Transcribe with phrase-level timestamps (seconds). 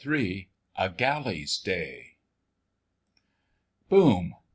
[0.43, 2.17] * *A GALLEY'S DAY.*
[3.87, 4.33] Boom!